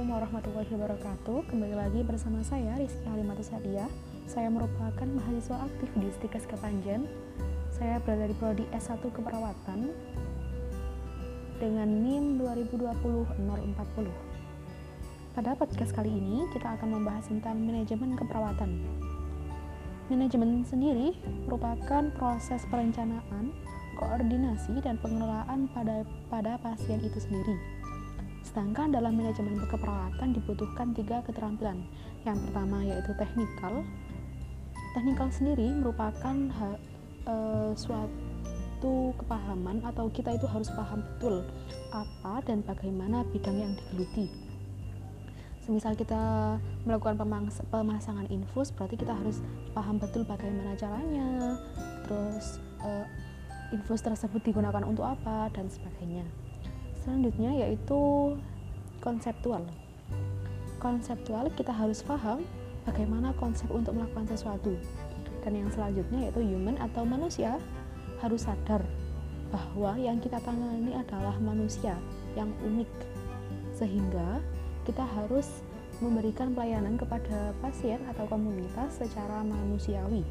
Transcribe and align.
Assalamualaikum 0.00 0.32
warahmatullahi 0.32 0.72
wabarakatuh. 0.80 1.38
Kembali 1.52 1.76
lagi 1.76 2.00
bersama 2.00 2.40
saya 2.40 2.72
Rizky 2.80 3.04
Halimatu 3.04 3.44
Sadia 3.44 3.84
Saya 4.24 4.48
merupakan 4.48 5.04
mahasiswa 5.04 5.60
aktif 5.60 5.92
di 5.92 6.08
Stikes 6.16 6.48
Kepanjen. 6.48 7.04
Saya 7.68 8.00
berada 8.00 8.24
di 8.24 8.32
Prodi 8.32 8.64
S1 8.72 8.96
Keperawatan 8.96 9.92
Dengan 11.60 11.84
NIM 11.84 12.40
2020-040 12.40 15.36
Pada 15.36 15.52
podcast 15.52 15.92
kali 15.92 16.08
ini 16.08 16.48
kita 16.56 16.80
akan 16.80 16.96
membahas 16.96 17.28
tentang 17.28 17.60
manajemen 17.60 18.16
keperawatan. 18.16 18.80
Manajemen 20.08 20.64
sendiri 20.64 21.12
merupakan 21.44 22.08
proses 22.16 22.64
perencanaan, 22.72 23.52
koordinasi, 24.00 24.80
dan 24.80 24.96
pengelolaan 24.96 25.68
pada, 25.76 26.08
pada 26.32 26.56
pasien 26.64 27.04
itu 27.04 27.20
sendiri 27.20 27.79
Sedangkan 28.50 28.90
dalam 28.90 29.14
manajemen 29.14 29.62
keperawatan 29.62 30.34
dibutuhkan 30.34 30.90
tiga 30.90 31.22
keterampilan. 31.22 31.86
Yang 32.26 32.50
pertama 32.50 32.82
yaitu 32.82 33.14
teknikal. 33.14 33.86
Teknikal 34.90 35.30
sendiri 35.30 35.70
merupakan 35.70 36.34
ha, 36.58 36.74
e, 37.30 37.34
suatu 37.78 39.14
kepahaman 39.22 39.86
atau 39.86 40.10
kita 40.10 40.34
itu 40.34 40.50
harus 40.50 40.66
paham 40.74 40.98
betul 40.98 41.46
apa 41.94 42.42
dan 42.42 42.66
bagaimana 42.66 43.22
bidang 43.30 43.54
yang 43.54 43.72
digeluti. 43.78 44.26
Semisal 45.62 45.94
kita 45.94 46.58
melakukan 46.82 47.22
pemasangan 47.70 48.26
infus, 48.34 48.74
berarti 48.74 48.98
kita 48.98 49.14
harus 49.14 49.38
paham 49.70 50.02
betul 50.02 50.26
bagaimana 50.26 50.74
caranya, 50.74 51.54
terus 52.02 52.58
e, 52.82 52.90
infus 53.78 54.02
tersebut 54.02 54.42
digunakan 54.42 54.82
untuk 54.82 55.06
apa 55.06 55.46
dan 55.54 55.70
sebagainya. 55.70 56.49
Selanjutnya 57.00 57.50
yaitu 57.64 58.00
konseptual. 59.00 59.64
Konseptual 60.76 61.48
kita 61.56 61.72
harus 61.72 62.04
paham 62.04 62.44
bagaimana 62.84 63.32
konsep 63.40 63.68
untuk 63.72 63.96
melakukan 63.96 64.28
sesuatu. 64.28 64.76
Dan 65.40 65.56
yang 65.56 65.70
selanjutnya 65.72 66.28
yaitu 66.28 66.44
human 66.44 66.76
atau 66.76 67.04
manusia 67.08 67.56
harus 68.20 68.44
sadar 68.44 68.84
bahwa 69.48 69.96
yang 69.96 70.20
kita 70.20 70.36
tangani 70.44 70.92
adalah 70.92 71.34
manusia 71.40 71.96
yang 72.36 72.52
unik. 72.60 72.90
Sehingga 73.72 74.44
kita 74.84 75.02
harus 75.16 75.64
memberikan 76.00 76.52
pelayanan 76.56 76.96
kepada 76.96 77.52
pasien 77.60 78.00
atau 78.08 78.24
komunitas 78.28 79.00
secara 79.00 79.44
manusiawi. 79.44 80.24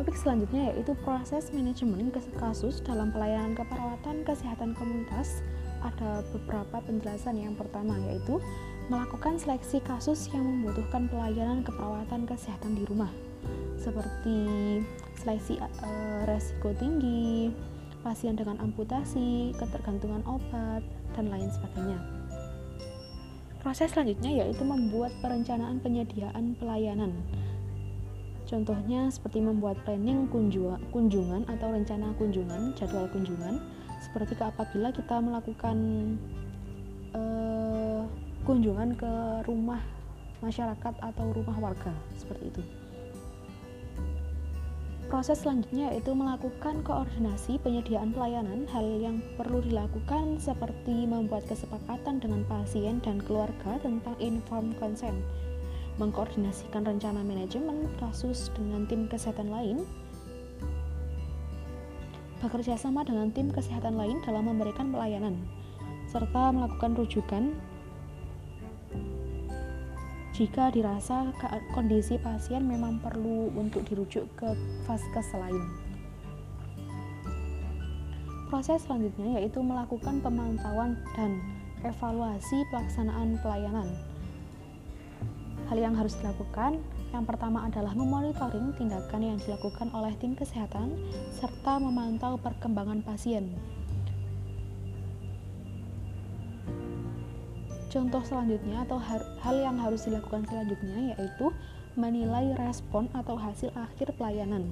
Topik 0.00 0.16
selanjutnya 0.16 0.72
yaitu 0.72 0.96
proses 1.04 1.52
manajemen 1.52 2.08
kasus 2.40 2.80
dalam 2.80 3.12
pelayanan 3.12 3.52
keperawatan 3.52 4.24
kesehatan 4.24 4.72
komunitas. 4.72 5.44
Ada 5.84 6.24
beberapa 6.32 6.80
penjelasan 6.80 7.36
yang 7.36 7.52
pertama 7.52 8.00
yaitu 8.08 8.40
melakukan 8.88 9.36
seleksi 9.36 9.76
kasus 9.84 10.32
yang 10.32 10.40
membutuhkan 10.40 11.04
pelayanan 11.12 11.60
keperawatan 11.60 12.24
kesehatan 12.24 12.80
di 12.80 12.88
rumah 12.88 13.12
seperti 13.76 14.40
seleksi 15.20 15.60
e, 15.60 15.90
resiko 16.24 16.72
tinggi, 16.80 17.52
pasien 18.00 18.40
dengan 18.40 18.56
amputasi, 18.56 19.52
ketergantungan 19.60 20.24
obat, 20.24 20.80
dan 21.12 21.28
lain 21.28 21.52
sebagainya. 21.52 22.00
Proses 23.60 23.92
selanjutnya 23.92 24.32
yaitu 24.32 24.64
membuat 24.64 25.12
perencanaan 25.20 25.76
penyediaan 25.84 26.56
pelayanan 26.56 27.12
Contohnya 28.50 29.06
seperti 29.14 29.38
membuat 29.38 29.78
planning 29.86 30.26
kunjungan 30.26 31.46
atau 31.46 31.70
rencana 31.70 32.10
kunjungan, 32.18 32.74
jadwal 32.74 33.06
kunjungan, 33.14 33.62
seperti 34.02 34.34
apabila 34.42 34.90
kita 34.90 35.22
melakukan 35.22 35.78
uh, 37.14 38.02
kunjungan 38.42 38.98
ke 38.98 39.12
rumah 39.46 39.78
masyarakat 40.42 40.94
atau 40.98 41.26
rumah 41.30 41.54
warga, 41.62 41.94
seperti 42.18 42.50
itu. 42.50 42.62
Proses 45.06 45.42
selanjutnya 45.42 45.90
yaitu 45.94 46.10
melakukan 46.14 46.86
koordinasi 46.86 47.58
penyediaan 47.62 48.14
pelayanan. 48.14 48.66
Hal 48.70 48.86
yang 48.98 49.18
perlu 49.34 49.58
dilakukan 49.62 50.38
seperti 50.38 51.06
membuat 51.06 51.46
kesepakatan 51.50 52.22
dengan 52.22 52.46
pasien 52.46 53.02
dan 53.02 53.18
keluarga 53.22 53.78
tentang 53.82 54.14
informed 54.22 54.78
consent 54.78 55.18
mengkoordinasikan 56.00 56.80
rencana 56.80 57.20
manajemen 57.20 57.84
kasus 58.00 58.48
dengan 58.56 58.88
tim 58.88 59.04
kesehatan 59.04 59.52
lain, 59.52 59.84
bekerja 62.40 62.80
sama 62.80 63.04
dengan 63.04 63.28
tim 63.28 63.52
kesehatan 63.52 64.00
lain 64.00 64.16
dalam 64.24 64.48
memberikan 64.48 64.88
pelayanan, 64.88 65.36
serta 66.08 66.56
melakukan 66.56 66.96
rujukan 66.96 67.52
jika 70.32 70.72
dirasa 70.72 71.36
kondisi 71.76 72.16
pasien 72.16 72.64
memang 72.64 72.96
perlu 73.04 73.52
untuk 73.52 73.84
dirujuk 73.84 74.24
ke 74.40 74.48
vaskes 74.88 75.36
lain. 75.36 75.68
Proses 78.48 78.88
selanjutnya 78.88 79.36
yaitu 79.36 79.60
melakukan 79.60 80.24
pemantauan 80.24 80.96
dan 81.12 81.38
evaluasi 81.84 82.64
pelaksanaan 82.72 83.36
pelayanan 83.44 84.09
Hal 85.70 85.78
yang 85.78 85.94
harus 85.94 86.18
dilakukan 86.18 86.82
yang 87.14 87.22
pertama 87.22 87.62
adalah 87.62 87.94
memonitoring 87.94 88.74
tindakan 88.74 89.22
yang 89.22 89.38
dilakukan 89.38 89.86
oleh 89.94 90.10
tim 90.18 90.34
kesehatan 90.34 90.98
serta 91.38 91.78
memantau 91.78 92.34
perkembangan 92.42 93.06
pasien. 93.06 93.54
Contoh 97.86 98.22
selanjutnya 98.26 98.82
atau 98.82 98.98
hal 98.98 99.56
yang 99.62 99.78
harus 99.78 100.10
dilakukan 100.10 100.42
selanjutnya 100.50 101.14
yaitu 101.14 101.54
menilai 101.94 102.50
respon 102.58 103.06
atau 103.14 103.38
hasil 103.38 103.70
akhir 103.78 104.14
pelayanan 104.18 104.66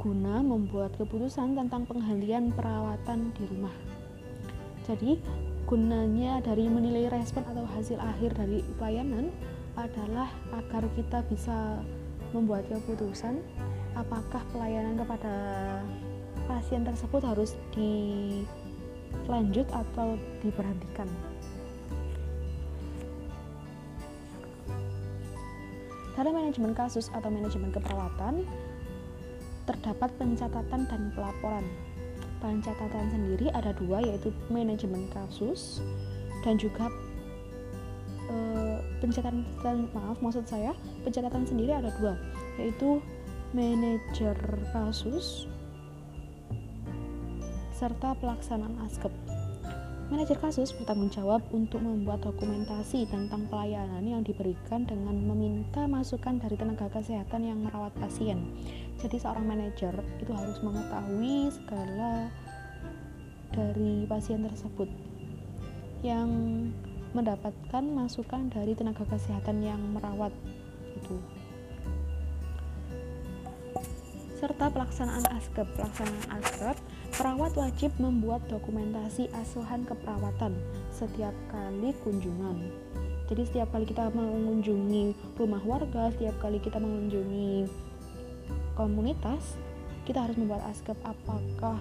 guna 0.00 0.40
membuat 0.40 0.96
keputusan 0.96 1.52
tentang 1.52 1.84
penghentian 1.84 2.48
perawatan 2.56 3.36
di 3.36 3.44
rumah. 3.44 3.76
Jadi, 4.88 5.20
gunanya 5.68 6.40
dari 6.40 6.64
menilai 6.72 7.12
respon 7.12 7.44
atau 7.44 7.68
hasil 7.68 8.00
akhir 8.00 8.32
dari 8.32 8.64
pelayanan 8.80 9.28
adalah 9.78 10.30
agar 10.54 10.84
kita 10.98 11.22
bisa 11.30 11.82
membuat 12.30 12.66
keputusan 12.70 13.42
apakah 13.98 14.42
pelayanan 14.54 14.94
kepada 14.98 15.34
pasien 16.46 16.82
tersebut 16.86 17.22
harus 17.22 17.54
dilanjut 17.74 19.66
atau 19.70 20.18
diberhentikan. 20.42 21.06
Dalam 26.18 26.36
manajemen 26.36 26.76
kasus 26.76 27.08
atau 27.16 27.32
manajemen 27.32 27.72
keperawatan, 27.72 28.44
terdapat 29.64 30.10
pencatatan 30.18 30.84
dan 30.90 31.08
pelaporan. 31.16 31.64
Pencatatan 32.44 33.08
sendiri 33.12 33.48
ada 33.52 33.72
dua, 33.76 34.04
yaitu 34.04 34.28
manajemen 34.52 35.08
kasus 35.12 35.80
dan 36.44 36.56
juga 36.60 36.88
pencatatan 39.00 39.44
maaf 39.94 40.18
maksud 40.20 40.44
saya 40.46 40.76
pencatatan 41.02 41.44
sendiri 41.46 41.74
ada 41.74 41.90
dua 41.98 42.14
yaitu 42.60 43.02
manajer 43.56 44.36
kasus 44.70 45.50
serta 47.74 48.12
pelaksanaan 48.20 48.76
askep 48.86 49.10
Manajer 50.10 50.42
kasus 50.42 50.74
bertanggung 50.74 51.06
jawab 51.14 51.38
untuk 51.54 51.86
membuat 51.86 52.26
dokumentasi 52.26 53.06
tentang 53.06 53.46
pelayanan 53.46 54.02
yang 54.02 54.26
diberikan 54.26 54.82
dengan 54.82 55.14
meminta 55.14 55.86
masukan 55.86 56.34
dari 56.42 56.58
tenaga 56.58 56.90
kesehatan 56.90 57.46
yang 57.46 57.62
merawat 57.62 57.94
pasien. 57.94 58.42
Jadi 58.98 59.22
seorang 59.22 59.46
manajer 59.46 59.94
itu 60.18 60.34
harus 60.34 60.58
mengetahui 60.66 61.54
segala 61.54 62.26
dari 63.54 64.02
pasien 64.10 64.42
tersebut 64.50 64.90
yang 66.02 66.26
mendapatkan 67.12 67.84
masukan 67.84 68.50
dari 68.50 68.78
tenaga 68.78 69.02
kesehatan 69.06 69.62
yang 69.62 69.80
merawat 69.92 70.30
itu 70.94 71.18
serta 74.40 74.72
pelaksanaan 74.72 75.26
askep. 75.36 75.68
Pelaksanaan 75.76 76.40
askep 76.40 76.76
perawat 77.12 77.52
wajib 77.60 77.92
membuat 78.00 78.40
dokumentasi 78.48 79.28
asuhan 79.36 79.84
keperawatan 79.84 80.56
setiap 80.88 81.36
kali 81.52 81.92
kunjungan. 82.00 82.72
Jadi 83.28 83.42
setiap 83.46 83.68
kali 83.70 83.84
kita 83.84 84.08
mengunjungi 84.10 85.36
rumah 85.36 85.60
warga 85.62 86.08
setiap 86.16 86.34
kali 86.40 86.58
kita 86.58 86.80
mengunjungi 86.80 87.68
komunitas 88.74 89.60
kita 90.08 90.24
harus 90.24 90.40
membuat 90.40 90.64
askep 90.72 90.96
apakah 91.04 91.76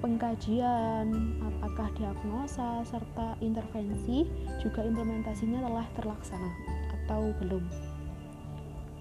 pengkajian, 0.00 1.36
apakah 1.44 1.92
diagnosa, 1.94 2.82
serta 2.88 3.36
intervensi 3.44 4.24
juga 4.64 4.84
implementasinya 4.84 5.60
telah 5.60 5.86
terlaksana 5.96 6.50
atau 7.00 7.30
belum. 7.38 7.64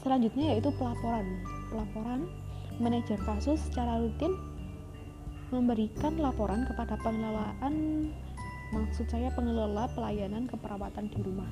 Selanjutnya 0.00 0.56
yaitu 0.56 0.72
pelaporan. 0.74 1.44
Pelaporan 1.68 2.26
manajer 2.80 3.20
kasus 3.24 3.60
secara 3.68 4.00
rutin 4.00 4.32
memberikan 5.54 6.18
laporan 6.18 6.66
kepada 6.66 6.98
pengelolaan 7.00 8.08
maksud 8.74 9.06
saya 9.06 9.30
pengelola 9.32 9.86
pelayanan 9.94 10.50
keperawatan 10.50 11.06
di 11.06 11.22
rumah 11.22 11.46